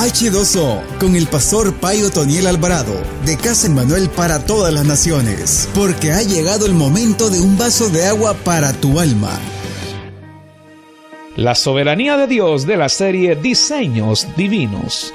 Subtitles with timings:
[0.00, 2.94] H2O con el pastor Payo Toniel Alvarado
[3.26, 7.90] de Casa Manuel para todas las naciones, porque ha llegado el momento de un vaso
[7.90, 9.38] de agua para tu alma.
[11.36, 15.12] La soberanía de Dios de la serie Diseños Divinos.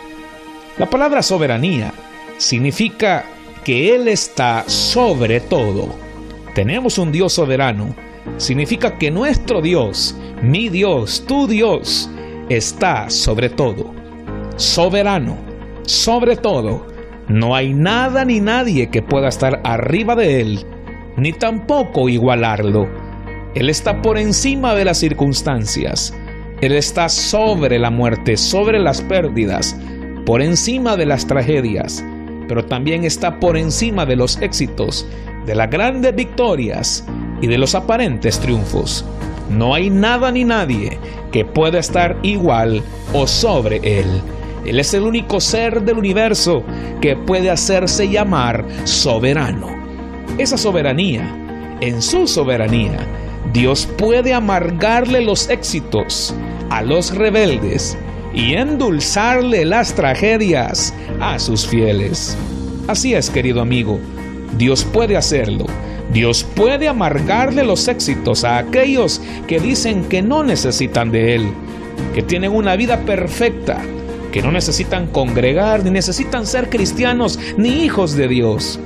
[0.78, 1.92] La palabra soberanía
[2.38, 3.26] significa
[3.64, 5.96] que Él está sobre todo.
[6.54, 7.96] Tenemos un Dios soberano.
[8.38, 12.08] Significa que nuestro Dios, mi Dios, tu Dios,
[12.50, 14.05] está sobre todo
[14.56, 15.38] soberano,
[15.84, 16.86] sobre todo.
[17.28, 20.66] No hay nada ni nadie que pueda estar arriba de Él,
[21.18, 22.88] ni tampoco igualarlo.
[23.56, 26.14] Él está por encima de las circunstancias.
[26.62, 29.76] Él está sobre la muerte, sobre las pérdidas,
[30.26, 32.04] por encima de las tragedias,
[32.48, 35.08] pero también está por encima de los éxitos,
[35.46, 37.06] de las grandes victorias
[37.42, 39.06] y de los aparentes triunfos.
[39.50, 40.98] No hay nada ni nadie
[41.32, 42.82] que pueda estar igual
[43.14, 44.08] o sobre Él.
[44.66, 46.64] Él es el único ser del universo
[47.02, 49.70] que puede hacerse llamar soberano.
[50.38, 53.08] Esa soberanía, en su soberanía,
[53.54, 56.34] Dios puede amargarle los éxitos
[56.70, 57.98] a los rebeldes
[58.34, 62.38] y endulzarle las tragedias a sus fieles.
[62.88, 64.00] Así es, querido amigo,
[64.58, 65.66] Dios puede hacerlo.
[66.12, 71.48] Dios puede amargarle los éxitos a aquellos que dicen que no necesitan de Él,
[72.14, 73.82] que tienen una vida perfecta,
[74.36, 78.82] que no necesitan congregar, ni necesitan ser cristianos, ni hijos de Dios.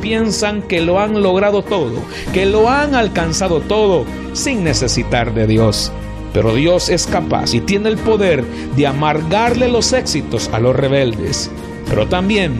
[0.00, 2.00] Piensan que lo han logrado todo,
[2.32, 5.92] que lo han alcanzado todo sin necesitar de Dios.
[6.32, 8.46] Pero Dios es capaz y tiene el poder
[8.76, 11.50] de amargarle los éxitos a los rebeldes,
[11.86, 12.54] pero también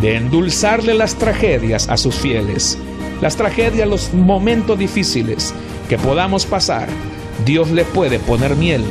[0.00, 2.78] de endulzarle las tragedias a sus fieles.
[3.20, 5.52] Las tragedias, los momentos difíciles
[5.88, 6.86] que podamos pasar,
[7.44, 8.84] Dios le puede poner miel,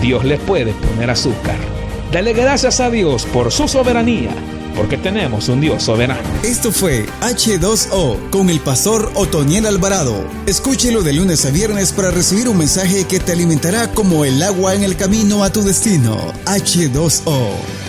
[0.00, 1.58] Dios le puede poner azúcar.
[2.14, 4.30] Dale gracias a Dios por su soberanía,
[4.76, 6.22] porque tenemos un Dios soberano.
[6.44, 10.24] Esto fue H2O con el pastor Otoniel Alvarado.
[10.46, 14.76] Escúchelo de lunes a viernes para recibir un mensaje que te alimentará como el agua
[14.76, 16.32] en el camino a tu destino.
[16.44, 17.83] H2O.